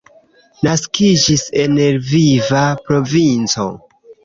Naskiĝis 0.67 1.43
en 1.65 1.77
Lviva 1.99 2.65
provinco. 2.89 3.71